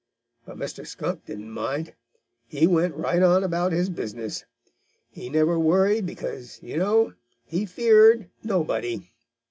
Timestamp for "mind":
1.51-1.93